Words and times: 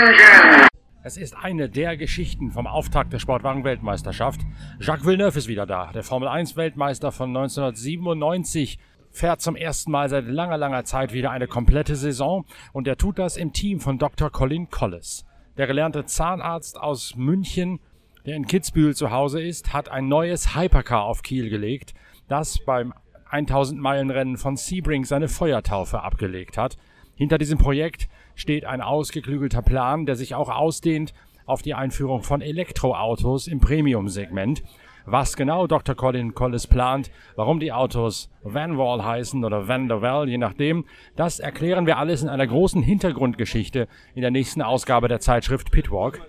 engine. 0.00 0.66
Es 1.02 1.16
ist 1.16 1.34
eine 1.34 1.68
der 1.68 1.96
Geschichten 1.96 2.50
vom 2.50 2.66
Auftakt 2.66 3.12
der 3.12 3.18
Sportwagen-Weltmeisterschaft. 3.18 4.40
Jacques 4.80 5.06
Villeneuve 5.06 5.38
ist 5.38 5.48
wieder 5.48 5.64
da. 5.64 5.90
Der 5.92 6.02
Formel-1-Weltmeister 6.02 7.10
von 7.10 7.30
1997 7.30 8.78
fährt 9.10 9.40
zum 9.40 9.56
ersten 9.56 9.90
Mal 9.90 10.08
seit 10.08 10.26
langer, 10.26 10.58
langer 10.58 10.84
Zeit 10.84 11.12
wieder 11.12 11.30
eine 11.30 11.46
komplette 11.46 11.96
Saison 11.96 12.44
und 12.72 12.86
er 12.86 12.96
tut 12.96 13.18
das 13.18 13.36
im 13.36 13.52
Team 13.52 13.80
von 13.80 13.98
Dr. 13.98 14.30
Colin 14.30 14.68
Collis. 14.68 15.24
Der 15.56 15.66
gelernte 15.66 16.04
Zahnarzt 16.04 16.78
aus 16.78 17.16
München, 17.16 17.80
der 18.26 18.36
in 18.36 18.46
Kitzbühel 18.46 18.94
zu 18.94 19.10
Hause 19.10 19.42
ist, 19.42 19.72
hat 19.72 19.88
ein 19.88 20.08
neues 20.08 20.54
Hypercar 20.54 21.04
auf 21.04 21.22
Kiel 21.22 21.48
gelegt, 21.48 21.94
das 22.28 22.58
beim 22.64 22.92
1000 23.30 23.80
Meilen 23.80 24.10
Rennen 24.10 24.36
von 24.36 24.56
Sebring 24.56 25.04
seine 25.04 25.28
Feuertaufe 25.28 26.02
abgelegt 26.02 26.58
hat. 26.58 26.76
Hinter 27.14 27.38
diesem 27.38 27.58
Projekt 27.58 28.08
steht 28.40 28.64
ein 28.64 28.80
ausgeklügelter 28.80 29.60
Plan, 29.60 30.06
der 30.06 30.16
sich 30.16 30.34
auch 30.34 30.48
ausdehnt 30.48 31.12
auf 31.44 31.60
die 31.62 31.74
Einführung 31.74 32.22
von 32.22 32.40
Elektroautos 32.40 33.46
im 33.46 33.60
Premium-Segment. 33.60 34.62
Was 35.04 35.36
genau 35.36 35.66
Dr. 35.66 35.94
Colin 35.94 36.34
Collis 36.34 36.66
plant, 36.66 37.10
warum 37.36 37.60
die 37.60 37.72
Autos 37.72 38.30
Van 38.42 38.78
Wall 38.78 39.04
heißen 39.04 39.44
oder 39.44 39.68
Van 39.68 39.88
der 39.88 40.00
Well, 40.00 40.28
je 40.28 40.38
nachdem, 40.38 40.84
das 41.16 41.38
erklären 41.38 41.86
wir 41.86 41.98
alles 41.98 42.22
in 42.22 42.28
einer 42.28 42.46
großen 42.46 42.82
Hintergrundgeschichte 42.82 43.88
in 44.14 44.22
der 44.22 44.30
nächsten 44.30 44.62
Ausgabe 44.62 45.08
der 45.08 45.20
Zeitschrift 45.20 45.70
Pitwalk. 45.70 46.20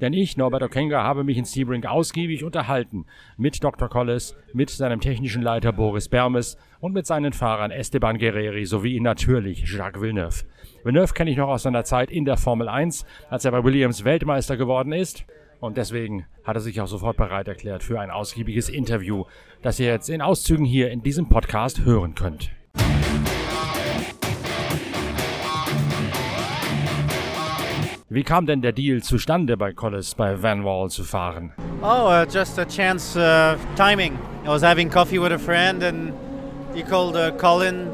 Denn 0.00 0.12
ich, 0.12 0.36
Norbert 0.36 0.62
Okenga, 0.62 1.02
habe 1.02 1.24
mich 1.24 1.38
in 1.38 1.44
Sebring 1.44 1.84
ausgiebig 1.84 2.44
unterhalten 2.44 3.06
mit 3.36 3.62
Dr. 3.62 3.88
Collis, 3.88 4.36
mit 4.52 4.70
seinem 4.70 5.00
technischen 5.00 5.42
Leiter 5.42 5.72
Boris 5.72 6.08
Bermes 6.08 6.56
und 6.80 6.92
mit 6.92 7.06
seinen 7.06 7.32
Fahrern 7.32 7.70
Esteban 7.70 8.18
Guerreri 8.18 8.64
sowie 8.64 9.00
natürlich 9.00 9.64
Jacques 9.70 10.00
Villeneuve. 10.00 10.44
Villeneuve 10.84 11.14
kenne 11.14 11.30
ich 11.30 11.36
noch 11.36 11.48
aus 11.48 11.64
seiner 11.64 11.84
Zeit 11.84 12.10
in 12.10 12.24
der 12.24 12.36
Formel 12.36 12.68
1, 12.68 13.04
als 13.28 13.44
er 13.44 13.50
bei 13.50 13.64
Williams 13.64 14.04
Weltmeister 14.04 14.56
geworden 14.56 14.92
ist. 14.92 15.24
Und 15.60 15.76
deswegen 15.76 16.26
hat 16.44 16.56
er 16.56 16.60
sich 16.60 16.80
auch 16.80 16.86
sofort 16.86 17.16
bereit 17.16 17.48
erklärt 17.48 17.82
für 17.82 17.98
ein 17.98 18.10
ausgiebiges 18.10 18.68
Interview, 18.68 19.24
das 19.62 19.80
ihr 19.80 19.88
jetzt 19.88 20.08
in 20.08 20.22
Auszügen 20.22 20.64
hier 20.64 20.90
in 20.90 21.02
diesem 21.02 21.28
Podcast 21.28 21.84
hören 21.84 22.14
könnt. 22.14 22.57
Wie 28.10 28.22
kam 28.22 28.46
denn 28.46 28.62
der 28.62 28.72
Deal 28.72 29.02
zustande 29.02 29.58
bei 29.58 29.74
Collis 29.74 30.14
bei 30.14 30.42
Van 30.42 30.64
Wall 30.64 30.88
zu 30.88 31.04
fahren? 31.04 31.52
Oh, 31.82 32.08
uh, 32.08 32.24
just 32.24 32.58
a 32.58 32.64
chance 32.64 33.14
uh, 33.18 33.58
timing. 33.76 34.16
I 34.46 34.48
was 34.48 34.62
having 34.62 34.88
coffee 34.88 35.18
with 35.18 35.30
a 35.30 35.38
friend 35.38 35.82
and 35.82 36.14
he 36.74 36.82
called 36.82 37.16
uh, 37.16 37.32
Colin 37.32 37.90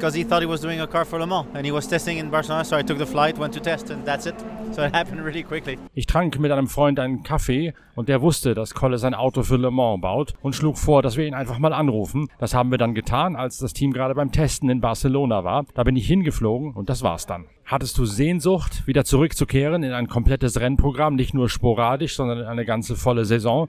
because 0.00 0.14
he 0.14 0.24
thought 0.24 0.40
he 0.40 0.48
was 0.48 0.62
doing 0.62 0.80
a 0.80 0.86
car 0.86 1.04
for 1.04 1.18
Le 1.18 1.26
Mans 1.26 1.46
and 1.52 1.66
he 1.66 1.70
was 1.70 1.86
testing 1.86 2.16
in 2.16 2.30
Barcelona. 2.30 2.64
So 2.64 2.74
I 2.76 2.82
took 2.82 2.98
the 2.98 3.06
flight, 3.06 3.38
went 3.38 3.52
to 3.52 3.60
test, 3.60 3.90
and 3.90 4.04
that's 4.04 4.26
it. 4.26 4.34
So 4.72 4.84
it 4.84 4.94
happened 4.94 5.24
really 5.24 5.42
quickly. 5.42 5.78
Ich 5.94 6.06
trank 6.06 6.38
mit 6.38 6.52
einem 6.52 6.68
Freund 6.68 7.00
einen 7.00 7.24
Kaffee 7.24 7.74
und 7.96 8.08
der 8.08 8.22
wusste, 8.22 8.54
dass 8.54 8.72
Kolle 8.72 8.98
sein 8.98 9.14
Auto 9.14 9.42
für 9.42 9.56
Le 9.56 9.72
Mans 9.72 10.00
baut 10.00 10.34
und 10.42 10.54
schlug 10.54 10.78
vor, 10.78 11.02
dass 11.02 11.16
wir 11.16 11.26
ihn 11.26 11.34
einfach 11.34 11.58
mal 11.58 11.72
anrufen. 11.72 12.28
Das 12.38 12.54
haben 12.54 12.70
wir 12.70 12.78
dann 12.78 12.94
getan, 12.94 13.34
als 13.34 13.58
das 13.58 13.72
Team 13.72 13.92
gerade 13.92 14.14
beim 14.14 14.30
Testen 14.30 14.70
in 14.70 14.80
Barcelona 14.80 15.42
war. 15.42 15.64
Da 15.74 15.82
bin 15.82 15.96
ich 15.96 16.06
hingeflogen 16.06 16.72
und 16.72 16.88
das 16.88 17.02
war's 17.02 17.26
dann. 17.26 17.46
Hattest 17.64 17.98
du 17.98 18.06
Sehnsucht, 18.06 18.86
wieder 18.86 19.04
zurückzukehren 19.04 19.82
in 19.82 19.92
ein 19.92 20.06
komplettes 20.06 20.60
Rennprogramm, 20.60 21.16
nicht 21.16 21.34
nur 21.34 21.48
sporadisch, 21.48 22.14
sondern 22.14 22.38
in 22.38 22.46
eine 22.46 22.64
ganze 22.64 22.94
volle 22.94 23.24
Saison? 23.24 23.68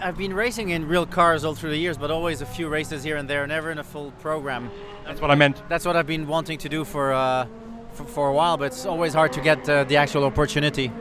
I've 0.00 0.16
been 0.16 0.34
racing 0.34 0.70
in 0.70 0.86
real 0.88 1.06
cars 1.06 1.44
all 1.44 1.54
through 1.54 1.70
the 1.70 1.78
years, 1.78 1.96
but 1.96 2.10
always 2.10 2.40
a 2.40 2.46
few 2.46 2.68
races 2.68 3.02
here 3.02 3.16
and 3.16 3.28
there, 3.28 3.46
never 3.46 3.70
in 3.70 3.78
a 3.78 3.84
full 3.84 4.10
program. 4.20 4.70
That's 5.04 5.20
what 5.20 5.30
I 5.30 5.34
meant. 5.34 5.62
That's 5.68 5.84
what 5.84 5.96
I've 5.96 6.06
been 6.06 6.26
wanting 6.26 6.58
to 6.58 6.68
do 6.68 6.84
for 6.84 7.12
uh, 7.12 7.46
uh. 8.00 9.04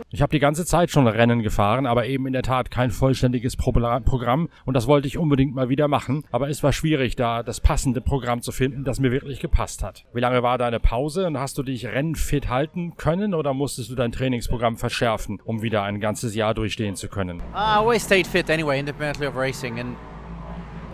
Ich 0.10 0.22
habe 0.22 0.32
die 0.32 0.40
ganze 0.40 0.66
Zeit 0.66 0.92
schon 0.92 1.08
Rennen 1.08 1.42
gefahren, 1.42 1.86
aber 1.86 2.06
eben 2.06 2.28
in 2.28 2.34
der 2.34 2.44
Tat 2.44 2.72
kein 2.72 2.92
vollständiges 2.92 3.56
Pro 3.56 3.72
Programm 3.72 4.50
und 4.66 4.74
das 4.74 4.88
wollte 4.88 5.08
ich 5.08 5.18
unbedingt 5.18 5.54
mal 5.54 5.70
wieder 5.70 5.88
machen, 5.88 6.24
aber 6.32 6.50
es 6.50 6.64
war 6.64 6.72
schwierig, 6.72 7.16
da 7.16 7.44
das 7.44 7.60
passende 7.60 8.02
Programm 8.02 8.42
zu 8.42 8.52
finden, 8.52 8.84
das 8.84 9.00
mir 9.00 9.12
wirklich 9.12 9.40
gepasst 9.40 9.84
hat. 9.84 10.06
Wie 10.14 10.22
lange 10.22 10.44
war 10.44 10.58
deine 10.58 10.80
Pause 10.80 11.28
und 11.28 11.38
hast 11.38 11.58
du 11.58 11.64
dich 11.64 11.86
rennfit 11.86 12.50
halten 12.50 12.96
können 12.96 13.34
oder 13.34 13.54
musstest 13.54 13.90
du 13.90 13.96
dein 13.96 14.12
Trainingsprogramm 14.12 14.78
verschärfen, 14.78 15.42
um 15.44 15.62
wieder 15.62 15.84
ein 15.84 16.00
ganzes 16.00 16.36
Jahr 16.36 16.54
durchstehen 16.54 16.96
zu 16.96 17.10
können? 17.10 17.40
I 17.54 17.78
always 17.78 18.04
stayed 18.04 18.28
fit 18.28 18.50
anyway, 18.50 18.80
independently 18.80 19.28
of 19.28 19.36
racing 19.36 19.80
and 19.80 19.96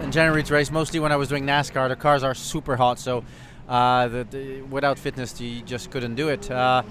in 0.01 0.11
January 0.11 0.43
to 0.43 0.53
race 0.53 0.71
mostly 0.71 0.99
when 0.99 1.11
I 1.11 1.15
was 1.15 1.29
doing 1.29 1.45
NASCAR, 1.45 1.87
the 1.87 1.95
cars 1.95 2.23
are 2.23 2.33
super 2.33 2.77
hot, 2.77 2.97
so 2.97 3.23
uh, 3.71 4.25
without 4.69 4.99
fitness, 4.99 5.39
you 5.39 5.61
just 5.61 5.89
couldn't 5.91 6.15
do 6.15 6.27
it. 6.27 6.51
Uh, 6.51 6.83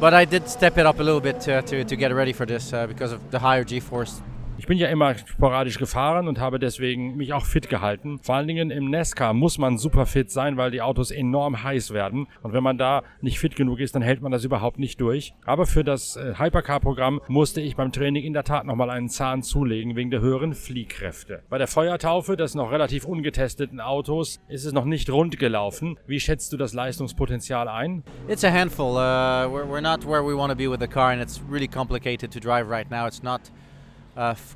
but 0.00 0.12
I 0.12 0.24
did 0.24 0.48
step 0.48 0.76
it 0.76 0.84
up 0.84 0.98
a 0.98 1.02
little 1.02 1.20
bit 1.20 1.40
to, 1.42 1.62
to 1.62 1.96
get 1.96 2.12
ready 2.12 2.32
for 2.32 2.44
this 2.44 2.72
uh, 2.72 2.86
because 2.86 3.12
of 3.12 3.30
the 3.30 3.38
higher 3.38 3.64
G-force 3.64 4.20
Ich 4.58 4.66
bin 4.66 4.78
ja 4.78 4.88
immer 4.88 5.14
sporadisch 5.14 5.78
gefahren 5.78 6.28
und 6.28 6.40
habe 6.40 6.58
deswegen 6.58 7.16
mich 7.16 7.34
auch 7.34 7.44
fit 7.44 7.68
gehalten. 7.68 8.18
Vor 8.22 8.36
allen 8.36 8.48
Dingen 8.48 8.70
im 8.70 8.88
NASCAR 8.88 9.34
muss 9.34 9.58
man 9.58 9.76
super 9.76 10.06
fit 10.06 10.30
sein, 10.30 10.56
weil 10.56 10.70
die 10.70 10.80
Autos 10.80 11.10
enorm 11.10 11.62
heiß 11.62 11.92
werden. 11.92 12.26
Und 12.42 12.54
wenn 12.54 12.62
man 12.62 12.78
da 12.78 13.02
nicht 13.20 13.38
fit 13.38 13.54
genug 13.54 13.80
ist, 13.80 13.94
dann 13.94 14.00
hält 14.00 14.22
man 14.22 14.32
das 14.32 14.44
überhaupt 14.44 14.78
nicht 14.78 14.98
durch. 15.00 15.34
Aber 15.44 15.66
für 15.66 15.84
das 15.84 16.16
äh, 16.16 16.34
Hypercar-Programm 16.38 17.20
musste 17.28 17.60
ich 17.60 17.76
beim 17.76 17.92
Training 17.92 18.24
in 18.24 18.32
der 18.32 18.44
Tat 18.44 18.64
nochmal 18.64 18.88
einen 18.88 19.10
Zahn 19.10 19.42
zulegen 19.42 19.94
wegen 19.94 20.10
der 20.10 20.20
höheren 20.20 20.54
Fliehkräfte. 20.54 21.42
Bei 21.50 21.58
der 21.58 21.66
Feuertaufe 21.66 22.36
des 22.36 22.54
noch 22.54 22.72
relativ 22.72 23.04
ungetesteten 23.04 23.80
Autos 23.80 24.40
ist 24.48 24.64
es 24.64 24.72
noch 24.72 24.86
nicht 24.86 25.10
rund 25.10 25.38
gelaufen. 25.38 25.98
Wie 26.06 26.18
schätzt 26.18 26.52
du 26.54 26.56
das 26.56 26.72
Leistungspotenzial 26.72 27.68
ein? 27.68 28.04
It's 28.26 28.44
a 28.44 28.50
handful. 28.50 28.92
Uh, 28.92 29.52
we're, 29.52 29.68
we're 29.68 29.82
not 29.82 30.06
where 30.06 30.24
we 30.24 30.34
want 30.34 30.50
to 30.50 30.56
be 30.56 30.70
with 30.70 30.80
the 30.80 30.88
car 30.88 31.10
and 31.12 31.20
it's 31.20 31.42
really 31.50 31.68
complicated 31.68 32.32
to 32.32 32.40
drive 32.40 32.70
right 32.70 32.90
now. 32.90 33.06
It's 33.06 33.22
not 33.22 33.42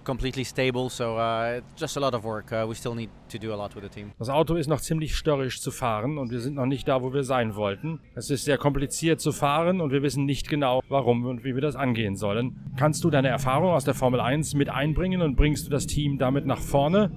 completely 0.04 0.44
stable. 0.44 0.88
So 0.88 1.16
uh, 1.16 1.60
just 1.76 1.96
a 1.96 2.00
lot 2.00 2.14
of 2.14 2.24
work. 2.24 2.52
Uh, 2.52 2.66
we 2.68 2.74
still 2.74 2.94
need 2.94 3.10
to 3.28 3.38
do 3.38 3.52
a 3.52 3.56
lot 3.56 3.74
with 3.74 3.82
the 3.82 3.88
team. 3.88 4.12
Das 4.18 4.28
Auto 4.28 4.54
ist 4.56 4.68
noch 4.68 4.80
ziemlich 4.80 5.14
störrisch 5.14 5.60
zu 5.60 5.70
fahren 5.70 6.18
und 6.18 6.30
wir 6.30 6.40
sind 6.40 6.56
noch 6.56 6.66
nicht 6.66 6.88
da, 6.88 7.02
wo 7.02 7.12
wir 7.12 7.24
sein 7.24 7.54
wollten. 7.56 8.00
Es 8.14 8.30
ist 8.30 8.44
sehr 8.44 8.58
kompliziert 8.58 9.20
zu 9.20 9.32
fahren 9.32 9.80
und 9.80 9.92
wir 9.92 10.02
wissen 10.02 10.24
nicht 10.24 10.48
genau, 10.48 10.82
warum 10.88 11.26
und 11.26 11.44
wie 11.44 11.54
wir 11.54 11.62
das 11.62 11.76
angehen 11.76 12.16
sollen. 12.16 12.56
Kannst 12.76 13.04
du 13.04 13.10
deine 13.10 13.28
Erfahrung 13.28 13.70
aus 13.70 13.84
der 13.84 13.94
Formel 13.94 14.20
1 14.20 14.54
mit 14.54 14.70
einbringen 14.70 15.22
und 15.22 15.36
bringst 15.36 15.66
du 15.66 15.70
das 15.70 15.86
Team 15.86 16.18
damit 16.18 16.46
nach 16.46 16.58
vorne? 16.58 17.10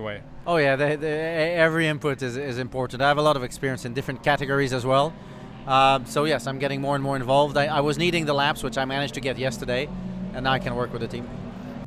Oh 0.46 0.58
yeah, 0.58 0.76
the, 0.76 0.98
the, 1.00 1.08
every 1.08 1.88
input 1.88 2.22
is, 2.22 2.36
is 2.36 2.58
important. 2.58 3.02
I 3.02 3.06
have 3.06 3.18
a 3.18 3.24
lot 3.24 3.38
of 3.38 3.44
experience 3.44 3.86
in 3.86 3.94
different 3.94 4.22
categories 4.24 4.74
as 4.74 4.86
well. 4.86 5.14
Um, 5.66 6.06
so 6.06 6.26
yes, 6.26 6.46
I'm 6.46 6.60
getting 6.60 6.82
more 6.82 6.96
and 6.96 7.04
more 7.04 7.16
involved. 7.16 7.58
I, 7.58 7.68
I 7.68 7.80
was 7.80 7.98
needing 7.98 8.26
the 8.26 8.34
laps, 8.34 8.64
which 8.64 8.78
I 8.78 8.84
managed 8.84 9.14
to 9.14 9.22
get 9.22 9.38
yesterday, 9.38 9.88
and 10.34 10.44
now 10.44 10.52
I 10.52 10.60
can 10.60 10.76
work 10.76 10.92
with 10.92 11.02
the 11.02 11.08
team. 11.08 11.26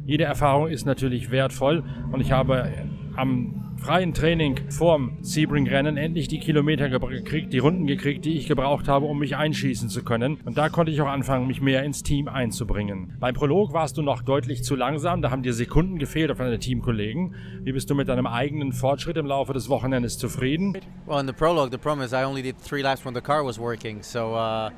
Jede 0.07 0.23
Erfahrung 0.23 0.69
ist 0.69 0.87
natürlich 0.87 1.33
wertvoll 1.33 1.83
und 2.13 2.21
ich 2.21 2.31
habe 2.31 2.71
am 3.17 3.77
freien 3.77 4.15
Training 4.15 4.71
vorm 4.71 5.19
Sebring-Rennen 5.21 5.97
endlich 5.97 6.29
die 6.29 6.39
Kilometer 6.39 6.89
gekriegt, 6.89 7.53
die 7.53 7.59
Runden 7.59 7.89
gekriegt, 7.89 8.25
die 8.25 8.35
ich 8.35 8.47
gebraucht 8.47 8.87
habe, 8.87 9.07
um 9.07 9.19
mich 9.19 9.37
einschießen 9.37 9.89
zu 9.89 10.05
können. 10.05 10.39
Und 10.45 10.57
da 10.59 10.69
konnte 10.69 10.93
ich 10.93 11.01
auch 11.01 11.09
anfangen, 11.09 11.49
mich 11.49 11.61
mehr 11.61 11.83
ins 11.83 12.05
Team 12.05 12.29
einzubringen. 12.29 13.15
Beim 13.19 13.35
Prolog 13.35 13.73
warst 13.73 13.99
du 13.99 14.03
noch 14.03 14.23
deutlich 14.23 14.63
zu 14.63 14.77
langsam, 14.77 15.23
da 15.23 15.31
haben 15.33 15.43
dir 15.43 15.53
Sekunden 15.53 15.99
gefehlt 15.99 16.31
auf 16.31 16.39
deine 16.39 16.61
Teamkollegen. 16.61 17.35
Wie 17.63 17.73
bist 17.73 17.91
du 17.91 17.97
mit 17.97 18.09
deinem 18.09 18.29
eigenen 18.29 18.73
Fortschritt 18.73 19.17
im 19.17 19.27
Laufe 19.27 19.53
des 19.55 19.69
Wochenendes 19.69 20.19
zufrieden? 20.19 20.79
Well, 21.07 21.19
in 21.21 21.27
the 21.27 21.33
prologue, 21.33 21.73
the 21.73 21.79
problem 21.79 22.07
is 22.07 22.13
I 22.13 22.25
only 22.25 22.43
did 22.43 22.57
three 22.63 22.83
laps 22.83 23.05
when 23.05 23.15
the 23.15 23.21
car 23.21 23.45
was 23.45 23.59
working, 23.59 24.03
so 24.03 24.35
uh 24.35 24.71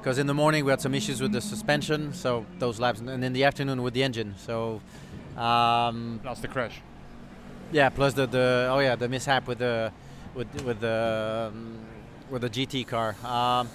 because 0.00 0.18
in 0.18 0.26
the 0.26 0.34
morning 0.34 0.64
we 0.64 0.70
had 0.70 0.80
some 0.80 0.94
issues 0.94 1.20
with 1.20 1.32
the 1.32 1.40
suspension, 1.40 2.12
so 2.14 2.46
those 2.58 2.78
laps, 2.80 3.00
and 3.00 3.24
in 3.24 3.32
the 3.32 3.44
afternoon 3.44 3.82
with 3.82 3.94
the 3.94 4.02
engine. 4.02 4.34
So 4.38 4.80
um, 5.36 6.20
plus 6.22 6.40
the 6.40 6.48
crash. 6.48 6.80
Yeah, 7.72 7.90
plus 7.90 8.14
the, 8.14 8.26
the 8.26 8.68
oh 8.70 8.78
yeah 8.78 8.96
the 8.96 9.08
mishap 9.08 9.46
with 9.46 9.58
the 9.58 9.92
with 10.34 10.48
with 10.62 10.80
the 10.80 11.50
um, 11.52 11.78
with 12.30 12.42
the 12.42 12.50
GT 12.50 12.86
car. 12.86 13.14
Um, 13.24 13.68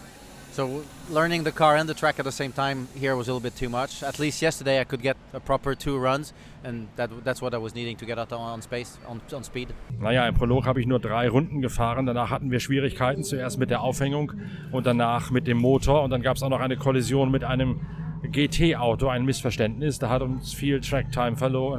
so 0.54 0.84
learning 1.10 1.44
the 1.44 1.52
car 1.52 1.76
and 1.76 1.90
the 1.90 1.94
track 1.94 2.20
at 2.20 2.26
the 2.26 2.32
same 2.32 2.52
time 2.52 2.88
here 2.96 3.16
was 3.16 3.28
a 3.28 3.34
little 3.34 3.42
bit 3.42 3.56
too 3.56 3.70
much. 3.70 4.04
At 4.04 4.20
least 4.20 4.42
yesterday 4.42 4.80
I 4.80 4.84
could 4.84 5.02
get 5.02 5.18
a 5.34 5.40
proper 5.40 5.76
two 5.76 5.98
runs, 5.98 6.34
and 6.64 6.88
that, 6.96 7.10
that's 7.24 7.42
what 7.42 7.54
I 7.54 7.58
was 7.58 7.74
needing 7.74 7.98
to 7.98 8.06
get 8.06 8.20
out 8.20 8.32
on 8.32 8.62
space, 8.62 8.98
on, 9.08 9.20
on 9.34 9.44
speed. 9.44 9.74
Naja, 10.00 10.28
im 10.28 10.36
Prolog 10.36 10.66
habe 10.66 10.80
ich 10.80 10.88
nur 10.88 11.00
drei 11.00 11.28
Runden 11.28 11.62
gefahren. 11.62 12.06
Danach 12.06 12.30
hatten 12.30 12.52
wir 12.52 12.60
Schwierigkeiten. 12.60 13.24
Zuerst 13.24 13.58
mit 13.58 13.70
der 13.70 13.82
Aufhängung 13.82 14.34
und 14.72 14.86
danach 14.86 15.32
mit 15.32 15.48
dem 15.48 15.58
Motor. 15.58 16.04
Und 16.04 16.12
dann 16.12 16.22
gab 16.22 16.38
es 16.38 16.44
auch 16.44 16.50
noch 16.50 16.62
eine 16.62 16.78
Kollision 16.78 17.32
mit 17.32 17.44
einem 17.44 17.82
GT-Auto 18.32 19.08
ein 19.08 19.26
Missverständnis. 19.26 20.00
Da 20.00 20.10
hat 20.10 20.22
uns 20.22 20.54
viel 20.54 20.80
Tracktime 20.80 21.36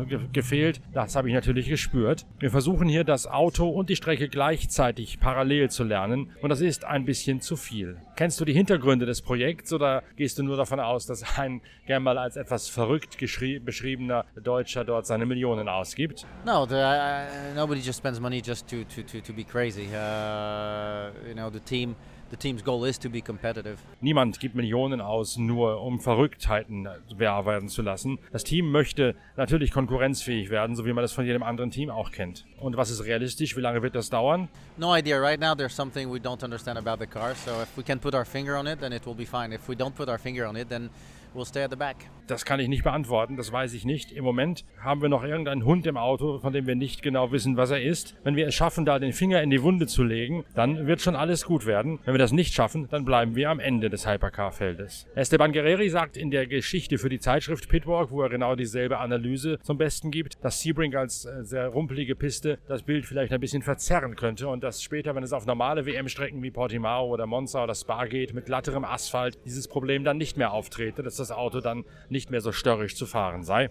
ge 0.06 0.20
gefehlt. 0.32 0.80
Das 0.92 1.16
habe 1.16 1.28
ich 1.28 1.34
natürlich 1.34 1.68
gespürt. 1.68 2.26
Wir 2.38 2.50
versuchen 2.50 2.88
hier 2.88 3.04
das 3.04 3.26
Auto 3.26 3.68
und 3.68 3.90
die 3.90 3.96
Strecke 3.96 4.28
gleichzeitig 4.28 5.20
parallel 5.20 5.70
zu 5.70 5.84
lernen 5.84 6.30
und 6.42 6.50
das 6.50 6.60
ist 6.60 6.84
ein 6.84 7.04
bisschen 7.04 7.40
zu 7.40 7.56
viel. 7.56 7.96
Kennst 8.16 8.40
du 8.40 8.44
die 8.44 8.52
Hintergründe 8.52 9.06
des 9.06 9.22
Projekts 9.22 9.72
oder 9.72 10.02
gehst 10.16 10.38
du 10.38 10.42
nur 10.42 10.56
davon 10.56 10.80
aus, 10.80 11.06
dass 11.06 11.38
ein 11.38 11.60
gern 11.86 12.02
mal 12.02 12.18
als 12.18 12.36
etwas 12.36 12.68
verrückt 12.68 13.18
beschriebener 13.18 14.24
Deutscher 14.42 14.84
dort 14.84 15.06
seine 15.06 15.26
Millionen 15.26 15.68
ausgibt? 15.68 16.26
No, 16.44 16.66
the, 16.66 16.74
uh, 16.74 17.54
nobody 17.54 17.80
just 17.80 17.98
spends 17.98 18.20
money 18.20 18.42
just 18.44 18.68
to, 18.68 18.84
to, 18.84 19.02
to, 19.02 19.20
to 19.20 19.32
be 19.32 19.44
crazy. 19.44 19.88
Uh, 19.92 21.10
you 21.26 21.34
know, 21.34 21.50
the 21.50 21.60
team 21.60 21.96
the 22.34 22.48
team's 22.48 22.62
goal 22.62 22.84
is 22.84 22.98
to 22.98 23.08
be 23.08 23.20
competitive. 23.20 23.78
Niemand 24.00 24.40
gibt 24.40 24.54
Millionen 24.54 25.00
aus, 25.00 25.36
nur 25.36 25.80
um 25.80 26.00
Verrücktheiten 26.00 26.88
wahr 27.16 27.46
werden 27.46 27.68
zu 27.68 27.82
lassen. 27.82 28.18
Das 28.32 28.42
Team 28.42 28.70
möchte 28.70 29.14
natürlich 29.36 29.70
konkurrenzfähig 29.70 30.50
werden, 30.50 30.74
so 30.74 30.84
wie 30.84 30.92
man 30.92 31.02
das 31.02 31.12
von 31.12 31.24
jedem 31.24 31.42
anderen 31.42 31.70
Team 31.70 31.90
auch 31.90 32.10
kennt. 32.10 32.44
Und 32.58 32.76
was 32.76 32.90
ist 32.90 33.04
realistisch? 33.04 33.56
Wie 33.56 33.60
lange 33.60 33.82
wird 33.82 33.94
das 33.94 34.10
dauern? 34.10 34.48
No 34.76 34.96
idea. 34.96 35.18
Right 35.20 35.40
now, 35.40 35.54
there's 35.54 35.74
something 35.74 36.12
we 36.12 36.18
don't 36.18 36.42
understand 36.42 36.76
about 36.76 36.98
the 36.98 37.06
car. 37.06 37.34
So 37.34 37.62
if 37.62 37.68
we 37.76 37.84
can 37.84 38.00
put 38.00 38.14
our 38.14 38.24
finger 38.24 38.58
on 38.58 38.66
it, 38.66 38.80
then 38.80 38.92
it 38.92 39.06
will 39.06 39.14
be 39.14 39.26
fine. 39.26 39.54
If 39.54 39.68
we 39.68 39.76
don't 39.76 39.94
put 39.94 40.08
our 40.08 40.18
finger 40.18 40.46
on 40.46 40.56
it, 40.56 40.68
then 40.68 40.90
we'll 41.34 41.46
stay 41.46 41.62
at 41.62 41.70
the 41.70 41.76
back. 41.76 41.96
Das 42.26 42.46
kann 42.46 42.58
ich 42.58 42.68
nicht 42.68 42.84
beantworten, 42.84 43.36
das 43.36 43.52
weiß 43.52 43.74
ich 43.74 43.84
nicht. 43.84 44.10
Im 44.10 44.24
Moment 44.24 44.64
haben 44.80 45.02
wir 45.02 45.10
noch 45.10 45.24
irgendeinen 45.24 45.66
Hund 45.66 45.86
im 45.86 45.98
Auto, 45.98 46.38
von 46.38 46.54
dem 46.54 46.66
wir 46.66 46.74
nicht 46.74 47.02
genau 47.02 47.32
wissen, 47.32 47.58
was 47.58 47.70
er 47.70 47.82
ist. 47.82 48.16
Wenn 48.24 48.34
wir 48.34 48.46
es 48.46 48.54
schaffen, 48.54 48.86
da 48.86 48.98
den 48.98 49.12
Finger 49.12 49.42
in 49.42 49.50
die 49.50 49.62
Wunde 49.62 49.86
zu 49.86 50.02
legen, 50.04 50.44
dann 50.54 50.86
wird 50.86 51.02
schon 51.02 51.16
alles 51.16 51.44
gut 51.44 51.66
werden. 51.66 51.98
Wenn 52.04 52.14
wir 52.14 52.18
das 52.18 52.32
nicht 52.32 52.54
schaffen, 52.54 52.88
dann 52.90 53.04
bleiben 53.04 53.36
wir 53.36 53.50
am 53.50 53.60
Ende 53.60 53.90
des 53.90 54.06
Hypercar-Feldes. 54.06 55.06
Esteban 55.14 55.52
Guerreri 55.52 55.90
sagt 55.90 56.16
in 56.16 56.30
der 56.30 56.46
Geschichte 56.46 56.96
für 56.96 57.10
die 57.10 57.18
Zeitschrift 57.18 57.68
Pitwalk, 57.68 58.10
wo 58.10 58.22
er 58.22 58.30
genau 58.30 58.54
dieselbe 58.56 58.98
Analyse 58.98 59.58
zum 59.60 59.76
Besten 59.76 60.10
gibt, 60.10 60.42
dass 60.42 60.60
Sebring 60.60 60.94
als 60.94 61.26
äh, 61.26 61.44
sehr 61.44 61.68
rumpelige 61.68 62.14
Piste 62.14 62.58
das 62.68 62.82
Bild 62.82 63.04
vielleicht 63.04 63.32
ein 63.32 63.40
bisschen 63.40 63.62
verzerren 63.62 64.16
könnte 64.16 64.48
und 64.48 64.64
dass 64.64 64.82
später, 64.82 65.14
wenn 65.14 65.22
es 65.22 65.32
auf 65.32 65.44
normale 65.44 65.84
WM-Strecken 65.84 66.42
wie 66.42 66.50
Portimao 66.50 67.06
oder 67.06 67.26
Monza 67.26 67.64
oder 67.64 67.74
Spa 67.74 68.06
geht, 68.06 68.32
mit 68.32 68.46
glatterem 68.46 68.84
Asphalt, 68.84 69.38
dieses 69.44 69.68
Problem 69.68 70.04
dann 70.04 70.16
nicht 70.16 70.38
mehr 70.38 70.52
auftrete, 70.52 71.02
dass 71.02 71.16
das 71.16 71.23
Auto 71.30 71.60
dann 71.60 71.84
nicht 72.08 72.30
mehr 72.30 72.40
so 72.40 72.52
störrisch 72.52 72.96
zu 72.96 73.06
fahren 73.06 73.42
sei. 73.44 73.70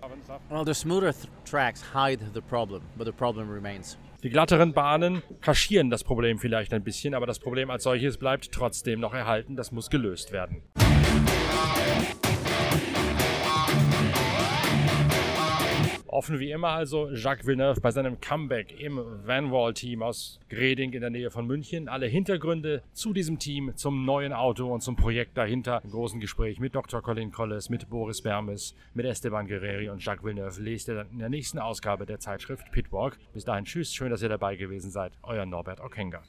Well, 0.50 0.66
the 0.66 0.74
smoother 0.74 1.12
th- 1.14 1.28
tracks 1.50 1.84
hide 1.94 2.24
the 2.34 2.42
problem, 2.42 2.82
but 2.96 3.06
the 3.06 3.12
problem 3.14 3.50
remains. 3.50 3.98
Die 4.24 4.30
glatteren 4.30 4.72
Bahnen 4.74 5.22
kaschieren 5.42 5.90
das 5.90 6.04
Problem 6.04 6.40
vielleicht 6.40 6.74
ein 6.74 6.84
bisschen, 6.84 7.14
aber 7.14 7.26
das 7.26 7.40
Problem 7.40 7.70
als 7.70 7.84
solches 7.84 8.18
bleibt 8.18 8.52
trotzdem 8.54 9.00
noch 9.02 9.14
erhalten. 9.14 9.56
Das 9.58 9.72
muss 9.74 9.90
gelöst 9.90 10.32
werden. 10.32 10.64
Offen 16.14 16.40
wie 16.40 16.52
immer 16.52 16.70
also 16.70 17.10
Jacques 17.10 17.48
Villeneuve 17.48 17.82
bei 17.82 17.90
seinem 17.90 18.22
Comeback 18.22 18.80
im 18.80 18.98
Vanwall-Team 19.26 20.04
aus 20.04 20.40
Greding 20.48 20.94
in 20.94 21.02
der 21.02 21.10
Nähe 21.10 21.32
von 21.32 21.48
München. 21.48 21.90
Alle 21.90 22.06
Hintergründe 22.06 22.84
zu 22.94 23.14
diesem 23.14 23.40
Team, 23.40 23.72
zum 23.76 24.06
neuen 24.06 24.32
Auto 24.32 24.72
und 24.72 24.82
zum 24.82 24.96
Projekt 24.96 25.36
dahinter. 25.38 25.82
Im 25.84 25.90
großen 25.90 26.20
Gespräch 26.20 26.60
mit 26.60 26.76
Dr. 26.76 27.02
Colin 27.02 27.32
Collis, 27.32 27.70
mit 27.70 27.90
Boris 27.90 28.22
Bermes, 28.22 28.76
mit 28.94 29.08
Esteban 29.08 29.48
Guerreri 29.48 29.90
und 29.90 30.06
Jacques 30.06 30.24
Villeneuve 30.24 30.62
lest 30.62 30.88
ihr 30.88 30.96
dann 30.96 31.10
in 31.10 31.18
der 31.18 31.30
nächsten 31.30 31.58
Ausgabe 31.58 32.06
der 32.06 32.20
Zeitschrift 32.20 32.72
Pitwalk. 32.72 33.18
Bis 33.34 33.46
dahin, 33.46 33.66
tschüss, 33.66 33.92
schön, 33.92 34.12
dass 34.12 34.22
ihr 34.22 34.30
dabei 34.30 34.56
gewesen 34.56 34.92
seid. 34.92 35.14
Euer 35.24 35.48
Norbert 35.48 35.82
Okenga. 35.82 36.22